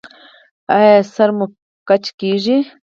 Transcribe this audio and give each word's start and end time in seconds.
ایا 0.75 0.95
سر 1.13 1.29
مو 1.37 1.45
ګیچ 1.87 2.05
کیږي؟ 2.19 2.57